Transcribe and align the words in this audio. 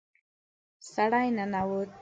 سړی 0.93 1.27
ننوت. 1.37 1.89